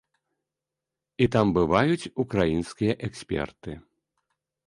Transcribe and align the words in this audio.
І 1.25 1.25
там 1.35 1.47
бываюць 1.57 2.09
украінскія 2.25 2.93
эксперты. 3.09 3.71